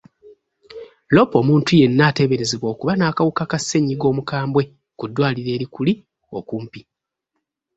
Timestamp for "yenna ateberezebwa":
1.79-2.67